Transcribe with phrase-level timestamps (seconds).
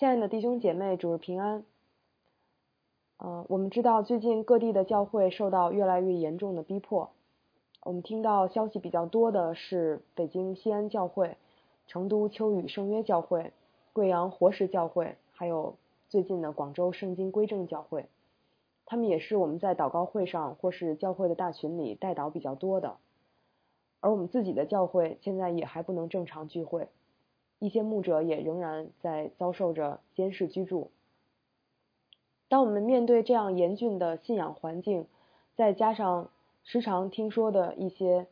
[0.00, 1.62] 亲爱的弟兄姐妹，主日平安。
[3.18, 7.10] 嗯，我们知道最近各地的教会受到越来越严重的逼迫。
[7.82, 11.36] 我们听到消息比较多的是北京西安教会、
[11.86, 13.52] 成都秋雨圣约教会、
[13.92, 15.74] 贵阳活石教会，还有
[16.08, 18.06] 最近的广州圣经归正教会。
[18.86, 22.96] 他们也是我们在祷告会上或是教会的大群里带祷比较多的。
[24.00, 26.88] 而我们自己的教会现在也还不能正常聚会。
[27.60, 30.90] 一些牧者也仍然在遭受着监视居住。
[32.48, 35.06] 当我们面对这样严峻的信仰环境，
[35.54, 36.30] 再加上
[36.64, 38.26] 时常听说的一些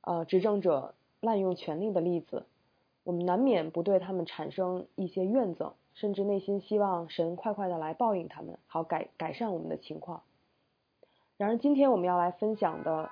[0.00, 2.46] 呃执政者滥用权力的例子，
[3.04, 10.22] 我们难免不对他们产生一些怨憎，甚至内心希望神快快的来报应他们，好改改善我们的情况。
[11.36, 13.10] 然而，今天我们要来分享的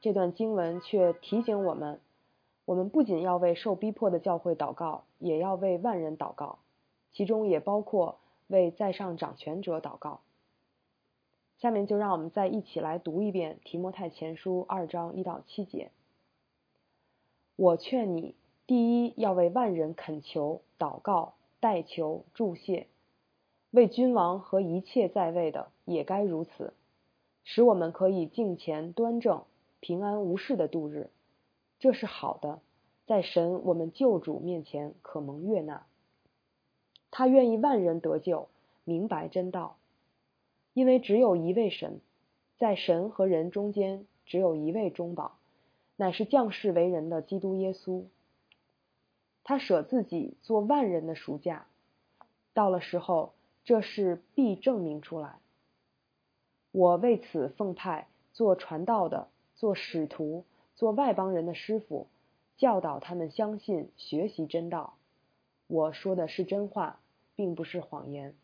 [0.00, 2.00] 这段经文却提醒我们。
[2.66, 6.58] 我们不仅要为受逼迫的教会祷告，也要为万人祷告，
[7.12, 10.20] 其中也包括为在上掌权者祷告。
[11.58, 15.90] 下面就让我们再一起来读一遍提摩太前书二章一到七节。
[17.54, 18.34] 我劝你，
[18.66, 22.88] 第一要为万人恳求、祷告、代求、祝谢；
[23.70, 26.74] 为君王和一切在位的也该如此，
[27.44, 29.44] 使我们可以敬虔端正、
[29.78, 31.10] 平安无事的度日。
[31.78, 32.60] 这是好的，
[33.06, 35.86] 在神我们救主面前可蒙悦纳。
[37.10, 38.48] 他愿意万人得救，
[38.84, 39.76] 明白真道，
[40.72, 42.00] 因为只有一位神，
[42.58, 45.36] 在神和人中间只有一位中保，
[45.96, 48.04] 乃是降世为人的基督耶稣。
[49.44, 51.66] 他舍自己做万人的赎价，
[52.52, 53.32] 到了时候，
[53.64, 55.36] 这事必证明出来。
[56.72, 60.44] 我为此奉派做传道的，做使徒。
[60.76, 62.06] 做外邦人的师傅，
[62.58, 64.98] 教导他们相信、学习真道。
[65.66, 67.00] 我说的是真话，
[67.34, 68.36] 并不是谎言。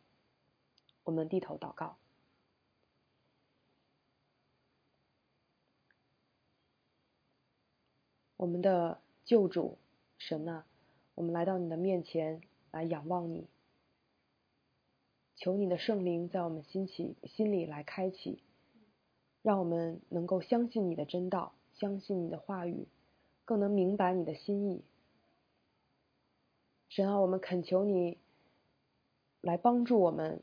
[1.05, 1.97] 我们低头祷告，
[8.37, 9.79] 我们的救主
[10.17, 10.65] 神啊，
[11.15, 12.41] 我们来到你的面前
[12.71, 13.47] 来仰望你，
[15.37, 18.43] 求你的圣灵在我们心起心里来开启，
[19.43, 21.53] 让我们能够相信你的真道。
[21.83, 22.87] 相信你的话语，
[23.45, 24.83] 更能明白你的心意。
[26.89, 28.19] 神啊，我们恳求你
[29.41, 30.41] 来帮助我们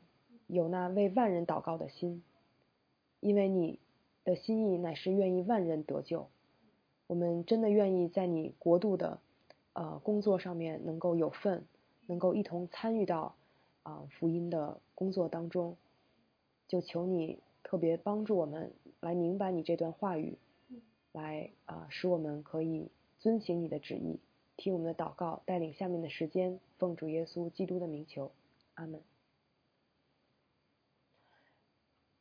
[0.48, 2.22] 有那为万人祷告的心，
[3.20, 3.78] 因为你
[4.22, 6.28] 的心意乃是愿意万人得救。
[7.06, 9.18] 我们真的愿意在你国度的
[9.72, 11.64] 呃工作上面能够有份，
[12.06, 13.34] 能够一同参与到
[13.82, 15.78] 啊福音的工作当中。
[16.68, 20.36] 就求你特别帮助我们来明白你这段话语。
[21.12, 22.88] 来啊，使我们可以
[23.18, 24.20] 遵行你的旨意，
[24.56, 28.30] 听我们的祷告，带领下面的时间，奉主耶稣基督的名求，
[28.74, 29.02] 阿门。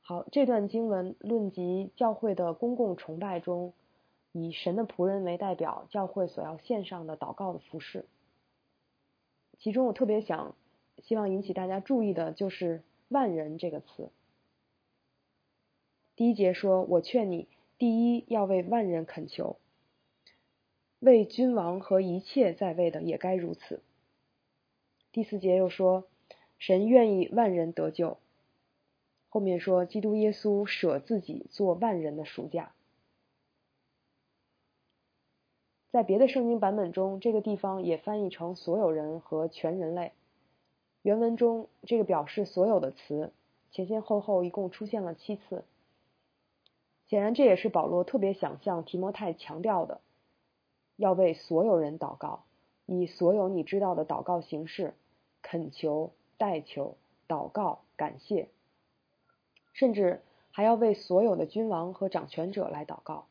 [0.01, 3.73] 好，这段经文论及教会的公共崇拜中，
[4.31, 8.05] 以神的仆人为代表，教会所要献上的祷告的服饰。
[9.59, 10.55] 其中我特别想
[11.03, 14.09] 希望引起大家注意的就是“万人”这个词。
[16.16, 17.47] 第一节说：“我劝你。”
[17.79, 19.56] 第一要为万人恳求，
[21.00, 23.81] 为君王和一切在位的也该如此。
[25.13, 26.06] 第四节又说，
[26.57, 28.17] 神愿意万人得救。
[29.29, 32.73] 后面说，基督耶稣舍自己做万人的赎价。
[35.91, 40.11] 在别的圣经版本中，这个地方也翻译成所有人和全人类。
[41.01, 43.31] 原文中这个表示所有的词
[43.72, 45.63] 前前后后一共出现了七次。
[47.09, 50.00] 显然，这也是保罗特别想向提摩太强调的：
[50.96, 52.44] 要为所有人祷告，
[52.86, 54.94] 以所有你知道的祷告形式，
[55.42, 56.97] 恳求、代求、
[57.28, 58.50] 祷告、感谢，
[59.74, 60.22] 甚至
[60.52, 63.26] 还要为所有的君王和掌权者来祷告。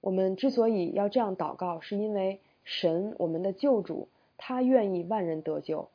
[0.00, 5.88] 我们之所以要这样祷告，是因为神，我们的救主，他愿意万人得救，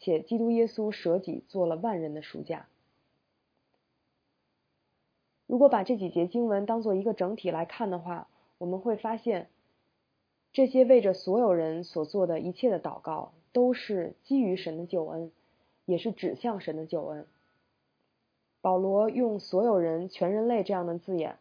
[0.00, 2.66] 且基督耶稣舍己做了万人的赎价。
[5.48, 8.28] 如果把这几节经文当做一个整体来看的话，
[8.58, 9.48] 我们会发现，
[10.52, 15.32] 这些为着所有人所做的一切的祷告，都是基于神的救恩，
[15.86, 17.26] 也是指向神的救恩。
[18.60, 21.38] 保罗用“所有人”“全人类”这样的字眼，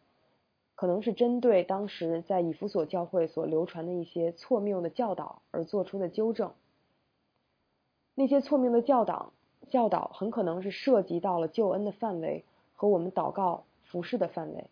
[0.75, 6.53] 可能是针对当时在以弗所教会所流传的一些错谬的教导而做出的纠正。
[8.15, 9.33] 那些错谬的教导，
[9.69, 13.65] 教导很可能是涉及到了救恩的范围和我们祷告。
[13.89, 14.69] 服饰的范围，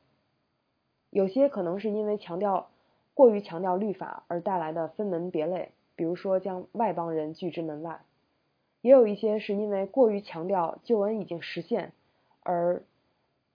[1.09, 2.69] 有些可能是因为强调
[3.13, 8.01] 过于强调律法而带来的分门别类，比如说将外邦人拒之门外；
[8.81, 11.93] 也有一些是因为过于强调救恩已经实现，
[12.41, 12.83] 而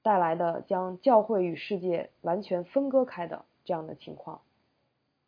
[0.02, 4.40] 带来的将教会与世界完全分割开的这样的情况。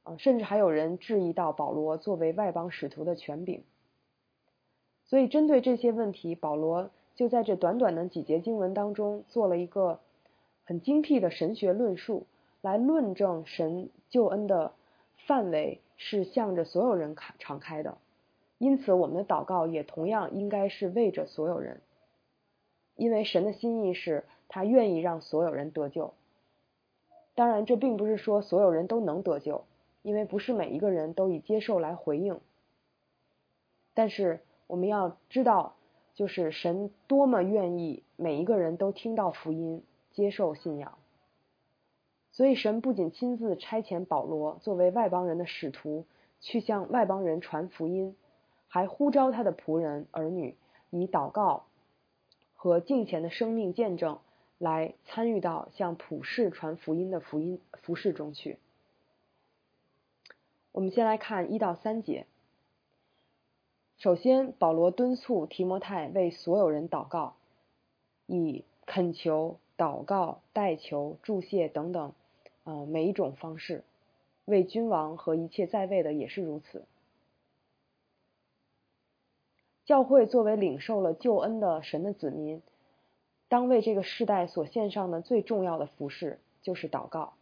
[0.04, 3.62] 啊，甚至还有人质疑到保罗作为外邦使徒的权柄。
[5.04, 10.00] 所以，针对这些问题，保罗就在这短短的几节经文当中做了一个
[10.72, 12.24] 很精辟的神学论述，
[12.62, 14.72] 来论证神救恩的
[15.26, 17.98] 范围是向着所有人开敞开的。
[18.56, 21.82] 因此，我们的祷告也同样应该是为着所有人，
[22.96, 26.14] 因为神的心意是他愿意让所有人得救。
[27.34, 29.64] 当然，这并不是说所有人都能得救。
[30.00, 32.40] 因为不是每一个人都以接受来回应，
[33.92, 35.74] 但是我们要知道，
[36.14, 40.98] 就是神多么愿意每一个人都听到福音、接受信仰。
[42.30, 46.06] 所以神不仅亲自差遣保罗作为外邦人的使徒
[46.40, 48.16] 去向外邦人传福音，
[48.68, 50.56] 还呼召他的仆人儿女
[50.90, 51.64] 以祷告
[52.54, 54.18] 和敬虔的生命见证
[54.56, 58.58] 来参与到向普世传福音的福音服饰中去。
[60.72, 62.26] 我们先来看一到三节。
[63.98, 67.36] 首先，保罗敦促提摩太为所有人祷告，
[68.26, 72.12] 以恳求、祷告、代求、祝谢等等，
[72.62, 73.82] 呃，每一种方式，
[74.44, 76.84] 为君王和一切在位的也是如此。
[79.84, 82.62] 教会作为领受了救恩的神的子民，
[83.48, 87.32] 当为这个世代所献上的最重要的服饰就是祷告。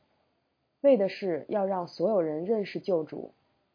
[0.81, 3.33] 为的是要让所有人认识救主，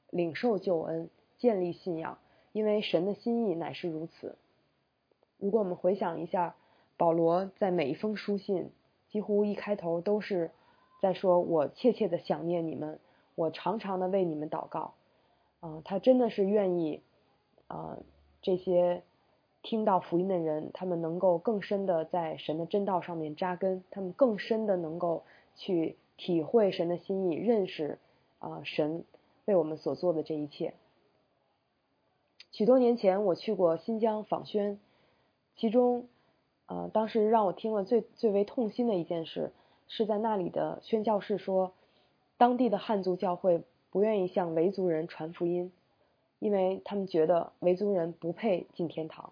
[0.10, 2.18] 领受救恩，建立信仰，
[2.52, 4.36] 因为神的心意乃是如此。
[5.38, 6.56] 如果我们回想一下，
[6.98, 8.72] 保罗在每一封书信，
[9.10, 10.52] 几乎一开头都是
[11.02, 13.00] 在说：“我切切的想念你们，
[13.36, 14.94] 我常常的为你们祷告。”
[15.62, 17.02] 啊，他真的是愿意，
[17.68, 17.98] 啊，
[18.42, 19.04] 这些
[19.62, 25.24] 听到福音的人，他们能够更深的在神的真道上面扎根，他们更深的能够
[25.56, 25.98] 去。
[26.18, 28.00] 体会神的心意，认识
[28.40, 29.04] 啊神
[29.44, 30.74] 为我们所做的这一切。
[32.54, 34.80] 许多年前我去过新疆访宣，
[35.58, 36.08] 其中
[36.68, 39.52] 呃当时让我听了最最为痛心的一件事，
[39.88, 41.74] 是在那里的宣教士说，
[42.38, 45.72] 当地的汉族教会不愿意向维族人传福音，
[46.40, 49.32] 因为他们觉得维族人不配进天堂。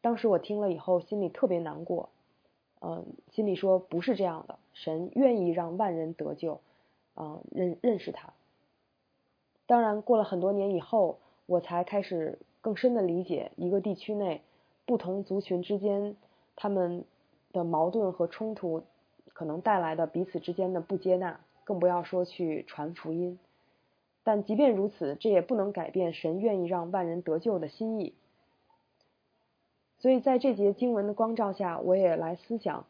[0.00, 2.08] 当时我听了以后，心里特别难过。
[2.80, 6.60] 嗯，心里说不是这样的，神愿意让万人得救，
[7.14, 8.32] 啊，认认识他。
[9.66, 14.42] 当然，过了很多年以后，我才开始更深的理解一个地区内
[14.86, 16.16] 不同族群之间
[16.54, 17.04] 他们
[17.52, 18.84] 的矛盾和冲突
[19.32, 23.38] 可能带来的彼此之间的不接纳，更不要说去传福音。
[24.22, 28.14] 但即便如此，这也不能改变神愿意让万人得救的心意。
[29.98, 32.86] 所以在这节经文的光照下，我也来思想，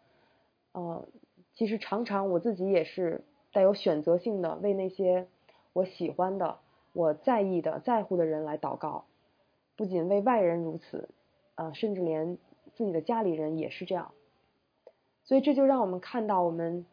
[0.73, 1.07] 呃，
[1.55, 3.23] 其实常常我自己也是
[3.53, 5.27] 带有选择性的为那些
[5.73, 6.59] 我喜欢的、
[6.93, 9.05] 我在意的、在乎的人来祷告，
[9.77, 11.09] 不仅为外人如此，
[11.57, 12.39] 呃，甚至连
[12.75, 14.13] 自己的家里人也是这样。
[15.25, 16.87] 所以这就让我们看到，我们，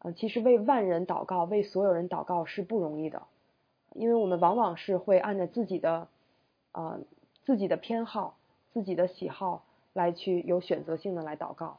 [0.00, 3.22] 呃，其实为万人祷告、为所有人祷告是不容易的，
[3.94, 6.08] 因为我们往往是会按照自己的，
[6.72, 7.00] 呃，
[7.46, 8.36] 自己的偏好。
[8.74, 11.78] 自己的喜好来去有选择性的来祷告，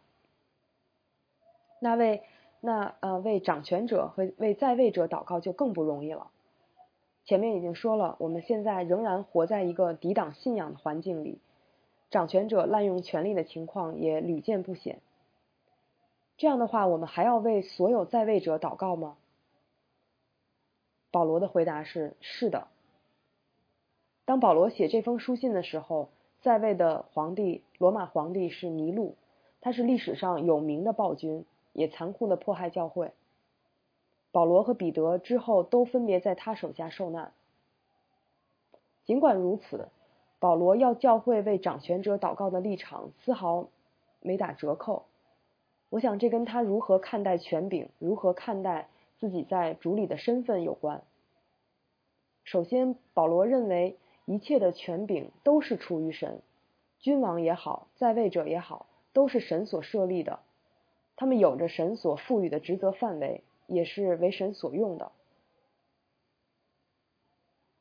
[1.80, 2.24] 那为
[2.60, 6.32] 那呃为掌权者和为在位者祷告就更不容易了。
[7.24, 11.40] 前面已经说了，我们现在仍然活在一个抵挡信仰的环境里，
[12.10, 15.00] 掌权者滥用权力的情况也屡见不鲜。
[16.38, 19.18] 这样的话，我们还要为所有在位者祷告吗？
[21.12, 22.68] 保罗的回答是：是的。
[24.26, 26.10] 当保罗写这封书信的时候。
[26.42, 29.18] 在位的皇帝，罗马皇帝是尼禄，
[29.60, 33.12] 他是历史上有名的暴君，也残酷的迫害教会。
[34.32, 37.34] 保罗和彼得之后都分别在他手下受难。
[39.04, 39.90] 尽管如此，
[40.40, 43.70] 保罗要教会为掌权者祷告的立场丝毫
[44.22, 45.06] 没打折扣。
[45.90, 51.04] 我想这跟他如何看待权柄，如何看待自己在主里的身份有关。
[52.44, 53.98] 首先，保罗认为。
[54.26, 56.44] 一切的权柄都是出于神，
[57.00, 60.42] 君王也好，在位者也好，都是神所设立的，
[61.16, 65.12] 他们有着神所赋予的职责范围，也是为神所用的。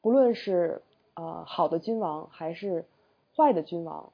[0.01, 0.81] 不论是
[1.19, 2.85] 呃好的君王还是
[3.37, 4.13] 坏的君王，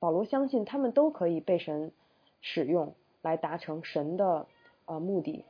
[0.00, 1.92] 保罗相信他们都可以被神
[2.40, 4.48] 使用来达成神的
[4.86, 5.44] 呃目的，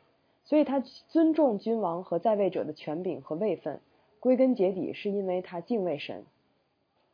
[0.44, 3.80] 所以他尊重君王和在位者的权柄和位分。
[4.20, 6.26] 归根结底是因为他敬畏神。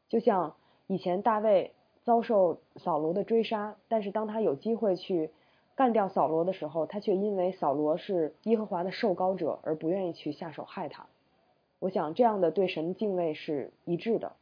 [0.09, 0.57] 就像
[0.89, 5.31] 以前大卫遭受扫罗的追杀，但是当他有机会去
[5.77, 11.07] 干掉扫罗的时候，他却因为扫罗是耶和华的受膏者而不愿意去下手害他。
[11.79, 14.33] 我想这样的对神敬畏是一致的。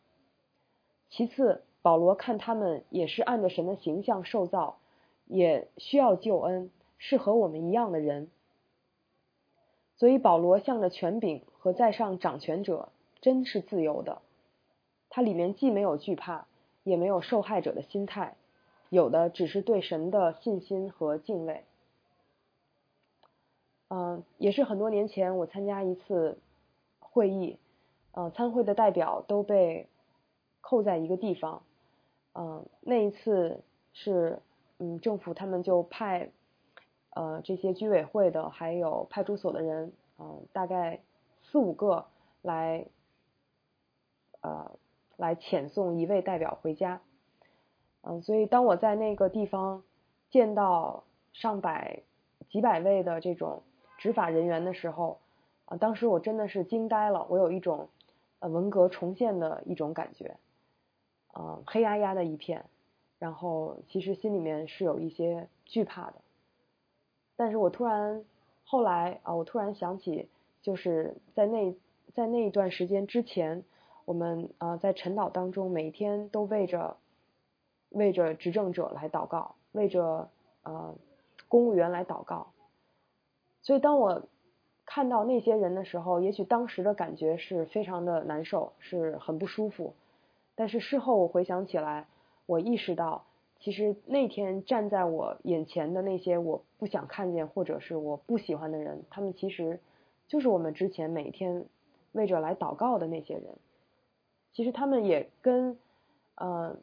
[1.10, 4.78] 其次，保罗看他们也是按着神的形象受造，
[5.26, 8.28] 也需要救恩，是和我们一样的人。
[9.96, 12.90] 所以保罗向着权柄和在上掌权者，
[13.20, 14.20] 真是自由的。
[15.08, 16.46] 他里面既没有惧怕，
[16.82, 18.34] 也没有受害者的心态，
[18.90, 21.64] 有的只是对神的信心和敬畏。
[23.88, 26.38] 嗯，也是很多年前我参加一次
[27.16, 27.56] 会议，
[28.12, 29.88] 呃，参会的代表都被
[30.60, 31.62] 扣在一个地方。
[32.34, 33.62] 嗯，那一次
[33.94, 34.42] 是
[34.78, 36.30] 嗯政府他们就派。
[37.18, 41.00] 呃，这些居委会的还有派出所的人，嗯，大概
[41.40, 42.04] 四五个
[42.42, 42.84] 来，
[44.42, 44.70] 呃，
[45.16, 47.00] 来遣送一位代表回家。
[48.02, 49.82] 嗯，所以当我在那个地方
[50.28, 52.02] 见到上百、
[52.50, 53.62] 几百位的这种
[53.96, 55.18] 执法人员的时候，
[55.66, 57.88] 啊，当时我真的是惊呆了，我有一种
[58.38, 60.36] 呃文革重现的一种感觉，
[61.32, 62.64] 啊，黑压压的一片，
[63.18, 66.14] 然后其实心里面是有一些惧怕的。
[67.36, 68.24] 但是我突然
[68.64, 70.28] 后来啊，我突然想起，
[70.62, 71.74] 就是在那
[72.14, 73.62] 在那一段时间之前，
[74.04, 76.96] 我们啊在晨祷当中，每天都为着
[77.90, 80.30] 为着执政者来祷告，为着
[80.62, 80.94] 呃
[81.48, 82.52] 公务员来祷告。
[83.62, 84.22] 所以当我
[84.86, 89.92] 看到那些人的时候，也许当时的感觉是非常的难受，是很不舒服。
[90.54, 92.06] 但是事后我回想起来，
[92.46, 93.24] 我意识到。
[93.58, 99.80] 其实那天站在我眼前的那些我不想看见或者是我不喜欢的人，他们其实
[100.28, 101.64] 就是我们之前每天
[102.12, 103.44] 为着来祷告的那些人。
[104.52, 105.78] 其实他们也跟
[106.34, 106.76] 呃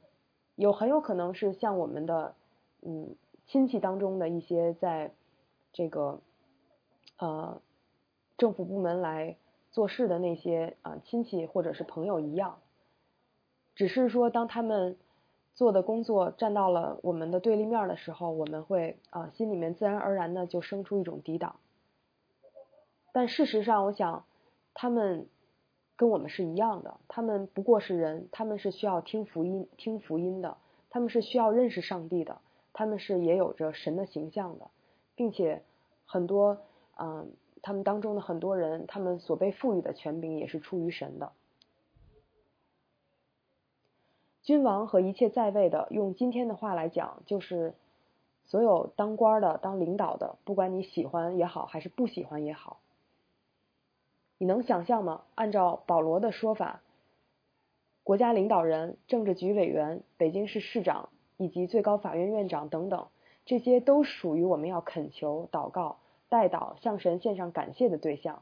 [0.55, 2.33] 有很有可能是像我们的
[2.81, 5.11] 嗯亲戚当中的一些在
[5.73, 6.19] 这个
[7.19, 7.61] 呃
[8.37, 9.37] 政府部门来
[9.71, 12.59] 做事的那些啊亲戚或者是朋友一样，
[13.75, 14.97] 只是说当他们。
[15.55, 21.57] 做的工作站到了我们的对立面的时候，我们会啊心里面自然而然的就生出一种抵挡。
[23.11, 24.25] 但事实上，我想
[24.73, 25.27] 他们
[25.95, 30.57] 跟我们是一样的，他们不过是人，他们是需要听福音、听福音的，
[30.89, 32.41] 他们是需要认识上帝的，
[32.73, 34.71] 他们是也有着神的形象的，
[35.13, 35.61] 并且
[36.07, 36.57] 很多
[36.99, 37.31] 嗯，
[37.63, 41.31] 他们当中的很多人，他们所被赋予的权柄也是出于神的。
[44.43, 47.73] 君王和一切在位的，用今天的话来讲，就是
[48.43, 52.81] 所有当官的、当领导的，不管你喜欢也好，还是不喜欢也好，
[54.37, 55.21] 你能想象吗？
[55.35, 56.81] 按照保罗的说法，
[58.03, 63.07] 国家领导人、政治局委员、北京市市长以及最高法院院长等等，
[63.45, 65.99] 这些都属于我们要恳求、祷告、
[66.33, 68.41] 代祷、向神献上感谢的对象。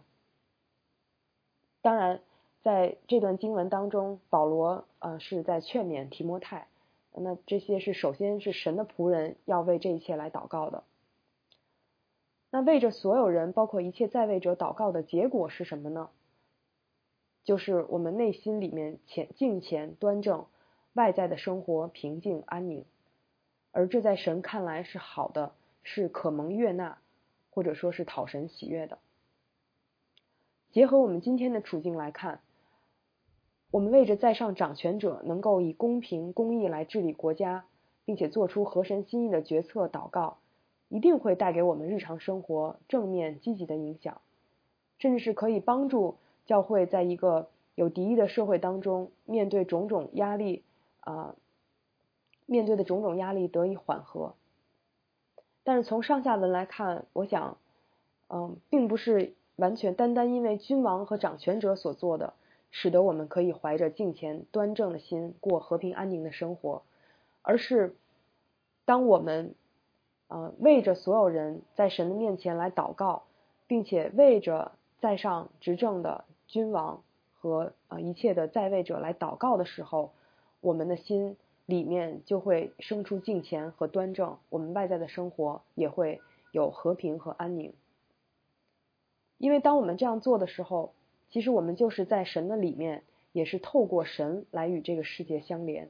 [1.81, 2.21] 当然。
[2.63, 6.67] 在这段经文当中，保罗呃是在劝勉提摩太，
[7.11, 10.83] 那这些是首先是神的仆人要为这一切来祷告的。
[12.51, 16.11] 那为着所有人，包括一切在位者祷告的结果是什么呢？
[17.43, 20.45] 就是我们内心里面虔敬虔端正，
[20.93, 22.85] 外在的生活平静安宁，
[23.71, 26.99] 而这在神看来是好的，是可蒙悦纳，
[27.51, 28.97] 或者说是讨神喜悦的。
[30.71, 32.39] 结合我们今天的处境来看。
[33.69, 37.63] 我们为着在上掌权者能够以公平公义来治理国家，
[38.03, 40.39] 并且做出合神心意的决策祷告，
[40.89, 44.19] 一定会带给我们日常生活正面积极的影响，
[44.97, 50.63] 甚至是可以帮助教会在一个有敌意的社会当中，面对种种压力
[50.99, 51.37] 啊，
[52.45, 54.35] 面对的种种压力得以缓和。
[55.63, 57.57] 但是从上下文来看，我想，
[58.29, 62.33] 嗯，并不是完全单单因为君王和掌权者所做的。
[62.73, 66.83] 使得我们可以怀着敬虔端正的心过和平安宁的生活，
[67.41, 67.97] 而是
[68.85, 69.55] 当我们
[70.29, 73.23] 呃为着所有人在神的面前来祷告，
[73.67, 77.03] 并且为着在上执政的君王
[77.41, 80.13] 和呃一切的在位者来祷告的时候，
[80.61, 87.73] 我们的心里面就会生出敬虔和端正，我们外在的生活也会有和平和安宁。
[89.37, 90.93] 因为当我们这样做的时候。
[91.33, 95.89] 其实我们就是在神的里面，也是透过神来与这个世界相连，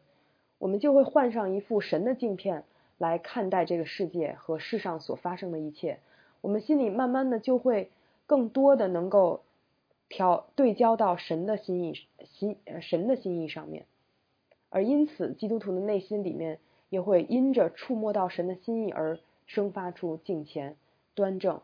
[0.59, 2.63] 我们就会换上一副神的镜片
[2.99, 5.97] 来看待这个世界和世上所发生的一切，
[6.41, 7.89] 我们心里慢慢的就会
[8.27, 9.41] 更多的能够
[10.09, 13.87] 调对焦到神的心意心神的心意上面，
[14.71, 16.59] 而因此基督徒的内心里面
[16.89, 20.75] 也会因着触摸到神的心意而生发出敬虔
[21.13, 21.61] 端正。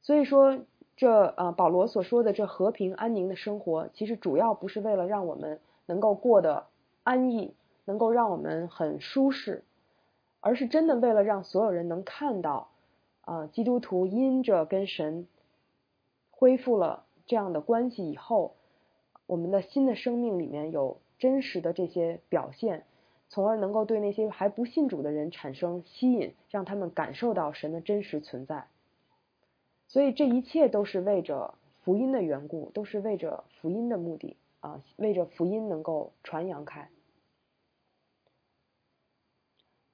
[0.00, 0.60] 所以说，
[0.96, 6.66] 这呃保罗所说的这和平安宁的生活，其实主要不是为了让我们能够过得
[7.02, 7.54] 安逸，
[7.84, 9.64] 能够让我们很舒适，
[10.40, 12.70] 而是真的为了让所有人能看到，
[13.20, 15.26] 啊基督徒因着跟神。
[16.30, 18.56] 恢复了这样的关系以后，
[19.32, 22.84] 我们的新的生命里面有真实的这些表现，
[23.30, 28.66] 从而能够对那些还不信主的人产生吸引，让他们感受到神的真实存在。
[29.88, 36.90] 所以这一切都是为着福音的缘故，都是为着福音的目的啊，为着福音能够传扬开。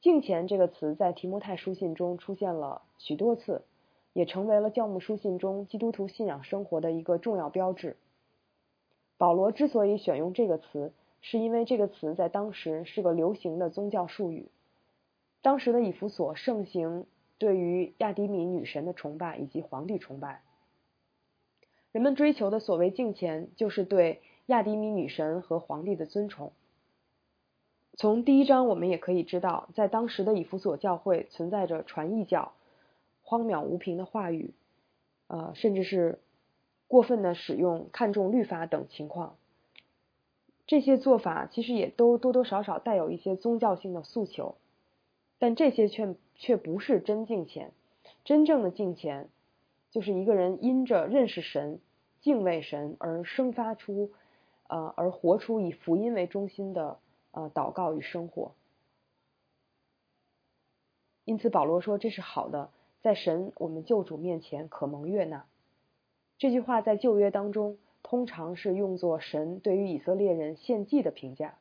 [0.00, 3.62] 敬虔这个词在提摩太书信中出现了许多次。
[4.14, 7.97] 也成为了教牧书信中基督徒信仰生活的一个重要标志。
[9.18, 14.48] 保罗之所以选用这个词，是因为这个词在当时是个流行的宗教术语。
[15.42, 17.04] 当时的以弗所盛行
[17.37, 20.42] 对于亚迪米女神的崇拜以及皇帝崇拜，
[21.92, 26.52] 人们追求的所谓敬虔，就是对亚迪米女神和皇帝的尊崇。
[27.96, 32.52] 从第一章我们也可以知道，在当时的以弗所教会存在着传异教。
[33.22, 34.54] 荒谬无凭的话语，
[35.26, 36.18] 呃，甚至是
[36.88, 39.37] 过分的使用看重律法等情况，
[40.66, 44.57] 这些做法其实也都多多少少带有一些宗教性的诉求，
[45.38, 47.73] 但这些却却不是真敬虔。
[48.25, 49.28] 真正的敬虔，
[49.90, 51.78] 就是一个人因着认识神、
[52.21, 54.11] 敬畏神而生发出，
[54.66, 56.99] 呃，而活出以福音为中心的
[57.30, 58.52] 呃祷告与生活。
[61.25, 62.71] 因此，保罗说这是好的。
[63.00, 65.47] 在神我们救主面前可蒙悦纳，
[66.38, 71.59] 这句话在旧约当中通常是用作神对于以色列人献祭的评价。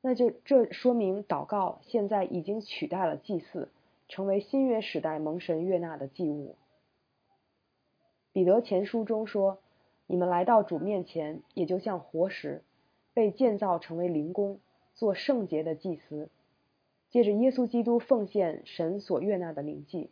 [0.00, 3.68] 那就这说明祷告现在已经取代了祭祀，
[4.08, 6.56] 成为新约时代蒙神悦纳的祭物。
[8.32, 9.58] 彼得前书中说
[10.08, 12.62] ：“你们来到主面前，也就像活石，
[13.12, 14.58] 被建造成为灵宫，
[14.94, 16.30] 做圣洁的祭司。”
[17.10, 20.10] 借着耶稣基督奉献神所悦纳的灵祭，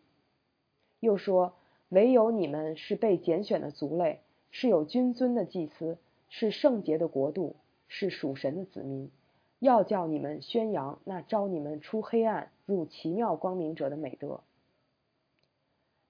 [1.01, 1.55] 又说
[1.91, 4.21] ：“唯有你们是被拣选的族类，
[4.51, 5.99] 是有君尊的祭司，
[6.29, 9.11] 是圣洁的国度，是属神的子民。
[9.59, 14.41] 要叫你们宣扬那招你们出黑暗入奇妙光明者的美德。”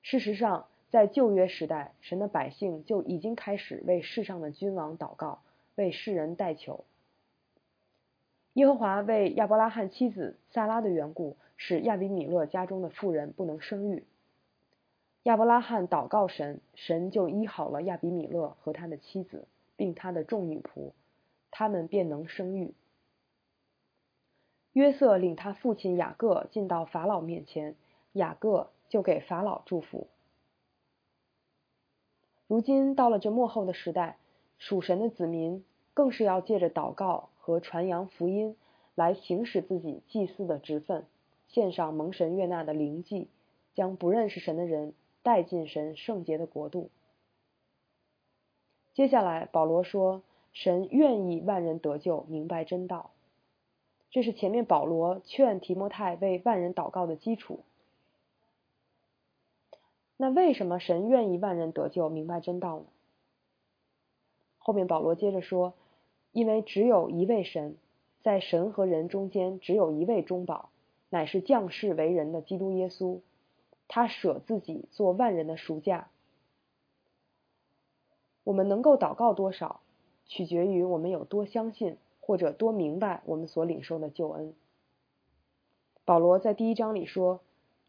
[0.03, 5.43] 事实上，在旧约时代，神的百姓就已经开始为世上的君王祷告，
[5.77, 6.85] 为世人代求。
[8.55, 14.05] 耶和华为亚伯拉罕妻子萨拉的缘故，使亚比米勒家中的妇人不能生育。
[15.29, 20.93] 亚伯拉罕祷告神，神就医好了亚比米勒和他的妻子，并他的众女仆，
[21.51, 22.73] 他们便能生育。
[24.73, 27.77] 约瑟领他父亲雅各进到法老面前，
[28.15, 30.07] 雅各就给法老祝福。
[32.47, 34.17] 如今到了这末后的时代，
[34.57, 35.63] 属神的子民
[35.93, 37.29] 更是要借着祷告。
[37.37, 38.57] 和传扬福音
[38.95, 41.07] 来行使自己祭祀的职分，
[41.49, 43.29] 献上蒙神悦纳的灵祭，
[43.75, 44.93] 将不认识神的人
[45.29, 46.89] 带进神圣洁的国度。
[48.95, 50.23] 接下来，保罗说
[50.55, 53.11] ：“神愿意万人得救，明白真道。”
[54.11, 57.61] 这是前面保罗劝提摩太为万人祷告的基础。
[60.17, 62.87] 那为什么神愿意万人得救，明白真道呢？
[64.57, 65.75] 后面保罗接着说。
[66.31, 67.77] 因为只有一位神，
[68.23, 70.71] 在神和人中间只有一位中保，
[71.09, 73.21] 乃是降世为人的基督耶稣。
[73.89, 76.11] 他舍自己做万人的赎价。
[78.45, 79.81] 我们能够祷告多少，
[80.27, 84.55] 取决于我们有多相信或者多明白我们所领受的救恩。
[86.05, 87.41] 保罗在第一章里说：“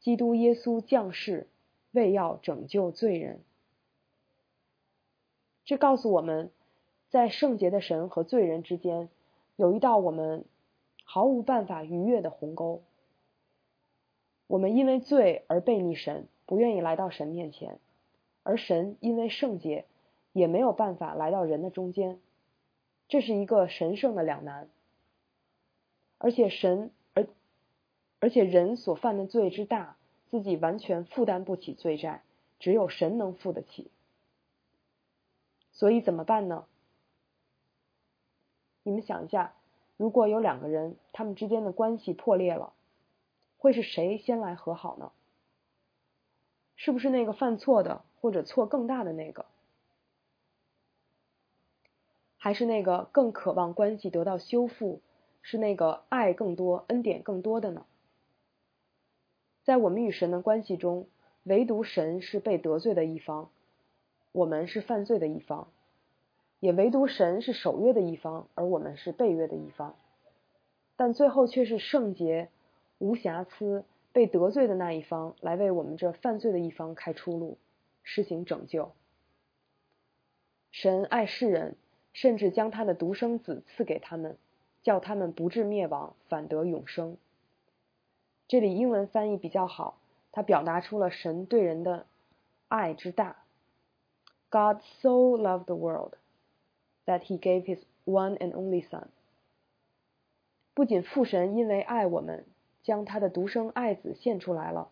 [0.02, 1.48] 基督耶稣降世，
[1.92, 3.42] 为要拯救罪人。”
[5.64, 6.50] 这告诉我们。
[7.12, 9.10] 在圣洁的神和罪人之间，
[9.56, 10.46] 有一道我们
[11.06, 12.84] 毫无办法逾越的鸿沟。
[14.50, 17.76] 我们因为罪而背逆神，不愿意来到神面前；
[18.42, 19.86] 而神因为圣洁，
[20.34, 22.20] 也没有办法来到人的中间。
[23.08, 24.68] 这是一个神圣的两难。
[26.18, 27.28] 而且神而
[28.20, 29.98] 而且人所犯的罪之大，
[30.32, 32.24] 自己完全负担不起罪债，
[32.60, 33.92] 只有神能负得起。
[35.74, 36.66] 所以怎么办呢？
[38.82, 39.54] 你们想一下，
[39.96, 42.74] 如果有两个人，他们之间的关系破裂了，
[43.60, 45.12] 会是谁先来和好呢？
[46.76, 49.46] 是不是那个犯错的或者错更大的那个？
[52.38, 55.02] 还是那个更渴望关系得到修复，
[55.42, 57.86] 是那个爱更多、恩典更多的呢？
[59.66, 61.08] 在我们与神的关系中，
[61.44, 63.50] 唯独神是被得罪的一方，
[64.32, 65.68] 我们是犯罪的一方；
[66.62, 69.98] 也唯独神是守约的一方，而我们是背约的一方。
[70.96, 72.50] 但最后却是圣洁、
[73.00, 73.84] 无瑕疵、
[74.14, 77.58] 被得罪的那一方来为我们这犯罪的一方开出路，
[78.04, 78.92] 施行拯救。
[80.72, 81.76] 神爱世人。
[82.12, 84.36] 甚至将他的独生子赐给他们，
[84.82, 87.18] 叫他们不至灭亡，反得永生。
[88.48, 90.00] 这里英文翻译比较好，
[90.32, 92.08] 它表达出了神对人的
[92.68, 93.44] 爱之大。
[94.50, 96.16] God so loved the world
[97.06, 99.10] that he gave his one and only son。
[100.74, 102.44] 不仅父神因为爱我们，
[102.84, 104.90] 将他的独生爱子献出来了，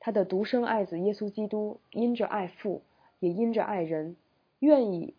[0.00, 2.82] 他的独生爱子耶稣基督因着爱父，
[3.20, 4.16] 也因着爱人，
[4.58, 5.14] 愿意。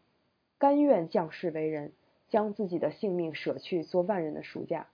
[0.57, 1.91] 甘愿降世为人，
[2.29, 4.87] 将自己的性命舍去做万人的赎价，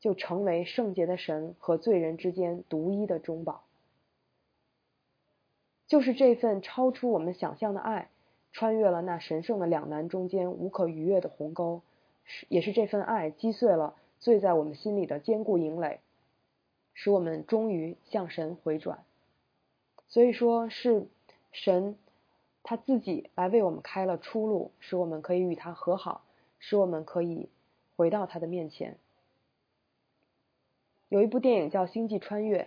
[0.00, 3.62] 就成为圣洁的神和罪人之间独一的中保。
[5.86, 8.10] 就是这份超出我们想象的爱，
[8.52, 11.80] 穿越了那神圣的两难中间无可逾越的鸿沟，
[12.24, 16.00] 是也是这份爱击碎了醉在我们心里的坚固营垒，
[17.00, 19.04] 使我们终于向神回转。
[20.08, 21.06] 所以说是
[21.52, 21.96] 神。
[22.64, 26.22] 他自己来为我们开了出路，使我们可以与他和好，
[26.58, 27.48] 使我们可以
[27.96, 28.98] 回到他的面前。
[31.08, 32.64] 有一部电影叫《星际穿越》，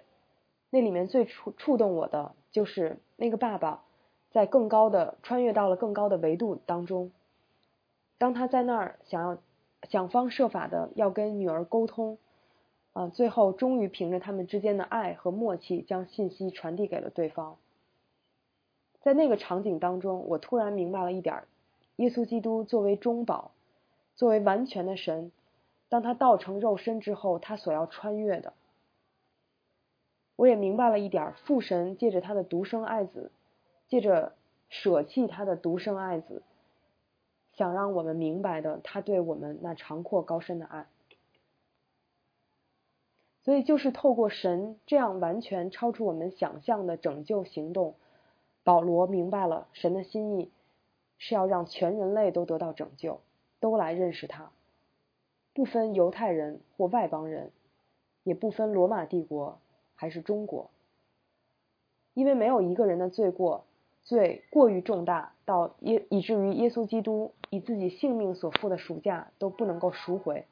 [0.71, 3.83] 那里面最触触动我的就是那个爸爸
[4.31, 7.11] 在更高的穿越到了更高的维度当中，
[8.17, 9.37] 当他在那儿想要
[9.87, 12.17] 想方设法的要跟女儿沟通，
[12.93, 17.57] 啊，最后终于凭着他们之间的爱和默契，将信息传递给了对方。
[19.01, 21.43] 在那个场景当中，我突然明白了一点：
[21.95, 23.51] 耶稣基督作为中保，
[24.15, 25.31] 作为完全的神，
[25.89, 28.53] 当他道成肉身之后，他所要穿越的。
[30.35, 33.31] 我也明白了一点：父神借着他的独生爱子，
[33.87, 34.33] 借着
[34.69, 36.43] 舍弃他的独生爱子，
[37.53, 40.87] 想让我们明白的，他对我们那长阔高深的爱。
[43.43, 47.95] 所以，就是透过神这样完全超出我们想象的拯救行动。
[48.63, 50.51] 保罗明白了神的心意，
[51.17, 53.19] 是要让全人类都得到拯救，
[53.59, 54.51] 都来认识他，
[55.55, 57.49] 不分犹太人或外邦人，
[58.23, 59.57] 也不分罗马帝国
[59.95, 60.69] 还是中国，
[62.13, 63.65] 因为没有一个人的罪过
[64.03, 70.45] 罪过于重大，到耶以至于耶稣基督以自己性命所付的赎价都不能够赎回。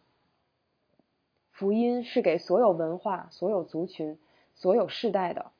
[1.59, 4.17] 福音是给所有文化、所有族群、
[4.55, 5.51] 所有世代的。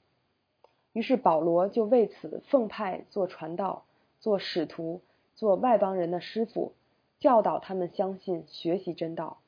[0.93, 3.83] 于是保罗就为此奉派做传道、
[4.21, 5.01] 做使徒、
[5.35, 6.71] 做外邦人的师傅，
[7.19, 9.39] 教导他们相信、学习真道。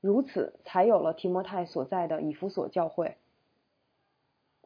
[0.00, 3.18] 如此，才有了提摩太所在的以弗所教会。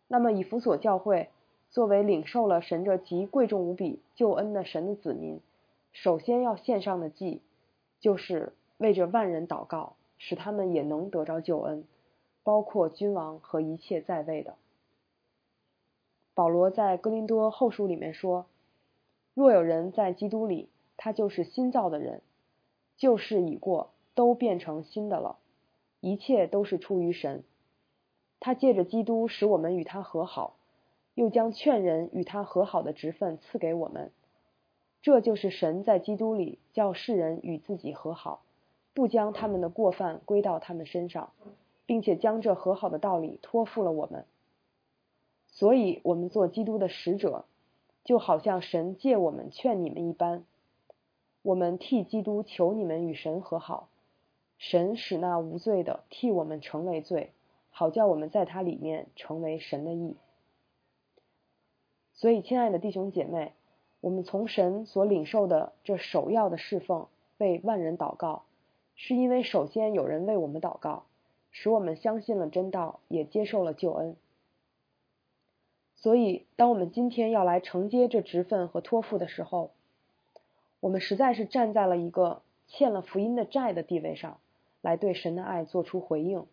[0.06, 1.28] 那么，以弗所教会
[1.70, 5.40] 作为领受了神这极贵重无比救恩的神的子民，
[5.90, 7.42] 首先要献上的祭，
[7.98, 11.84] 就是为着万人祷告，使他们也能得着救恩，
[12.42, 14.54] 包括君王和一切在位的。
[16.34, 18.46] 保罗在哥林多后书里面说
[19.34, 22.20] ：“若有人在基督里，他就是新造的人，
[22.96, 25.38] 旧事已过，都变成新的了。
[26.00, 27.42] 一切都是出于神。
[28.38, 30.56] 他借着基督使我们与他和好，
[31.14, 34.12] 又将劝人与他和好的职分赐给我们。
[35.00, 38.42] 这就是神在基督里叫世人与自己和好，
[38.96, 41.34] 不将他们的过犯归到他们身上，
[41.84, 44.24] 并且将这和好的道理托付了我们。”
[45.52, 47.44] 所以，我们做基督的使者，
[48.04, 50.44] 就好像神借我们劝你们一般。
[51.42, 53.90] 我们替基督求你们与神和好，
[54.56, 57.32] 神使那无罪的替我们成为罪，
[57.68, 60.16] 好叫我们在他里面成为神的义。
[62.14, 63.52] 所以，亲爱的弟兄姐妹，
[64.00, 68.45] 我们从神所领受的这首要的侍奉，为万人祷告，
[68.96, 71.04] 是因为首先有人为我们祷告，
[71.52, 74.16] 使我们相信了真道，也接受了救恩。
[75.94, 79.70] 所以，当我们今天要来承接这职分和托付的时候，
[80.80, 84.38] 我们实在是站在了一个欠了福音的债的地位上，
[84.82, 86.46] 来对神的爱做出回应，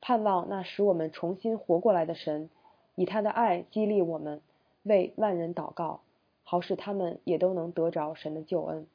[0.00, 2.50] 盼望那使我们重新活过来的神，
[2.96, 4.40] 以他的爱激励我们，
[4.82, 6.00] 为万人祷告，
[6.42, 8.86] 好使他们也都能得着神的救恩。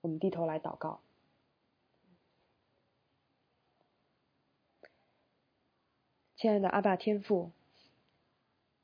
[0.00, 1.00] 我们低头来祷告，
[6.36, 7.50] 亲爱的阿爸天父。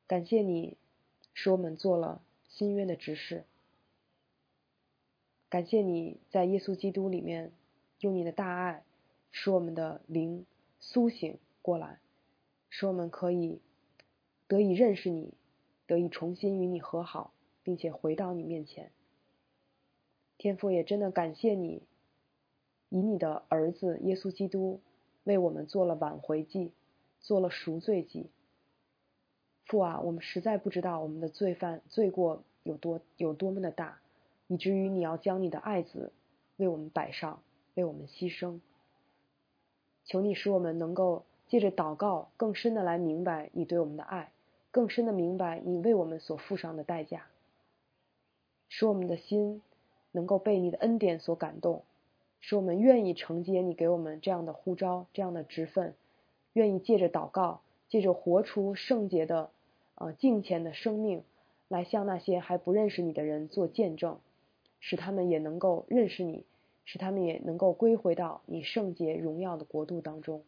[0.08, 0.76] 感谢你
[1.32, 3.44] 使我们做了新约的执事。
[5.48, 7.52] 感谢你在耶稣基督里面
[8.00, 8.84] 用你的大爱
[9.30, 10.44] 使我们的灵
[10.80, 12.00] 苏醒过来，
[12.68, 13.60] 使我们可以
[14.48, 15.32] 得以认识你，
[15.86, 18.90] 得以重新与你和好，并且回到你面前。
[20.42, 21.82] 天父也真的感谢你，
[22.88, 24.80] 以你的儿子耶稣基督
[25.22, 26.72] 为我们做了挽回祭，
[27.20, 28.28] 做了赎罪祭。
[29.66, 34.00] 父啊，我们实在不知道我们的罪犯罪过有多有多么的大，
[34.48, 36.12] 以至于你要将你的爱子
[36.56, 37.40] 为我们摆上，
[37.74, 38.58] 为我们牺牲。
[40.04, 44.32] 求你使我们能够借着祷告，更深的来明白你对我们的爱，
[44.72, 47.28] 更深的明白你为我们所付上的代价，
[48.68, 49.62] 使我们的心。
[50.12, 51.82] 能够被你的恩典所感动，
[52.40, 55.94] 使我们愿意承接你给我们这样的呼召、这样的职分，
[56.52, 59.50] 愿意借着祷告，借着活出圣洁的、
[59.96, 61.22] 呃敬虔的生命，
[61.68, 64.18] 来向那些还不认识你的人做见证，
[64.80, 66.44] 使他们也能够认识你，
[66.84, 70.42] 使他们也能够归回到你圣洁荣耀的国度当中。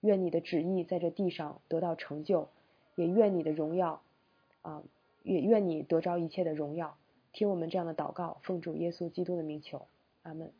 [0.00, 2.48] 愿你的旨意在这地上得到成就，
[2.94, 4.02] 也愿你的荣耀，
[4.62, 4.82] 啊，
[5.22, 6.96] 也愿你得着一切的荣耀。
[7.34, 9.88] 听我们这样的祷告，奉主耶稣基督的名求，
[10.22, 10.52] 阿门。